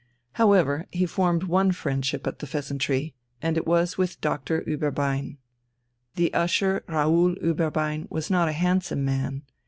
[0.31, 5.37] However, he formed one friendship at the "Pheasantry," and it was with Doctor Ueberbein.
[6.15, 9.43] The Usher Raoul Ueberbein was not a handsome man.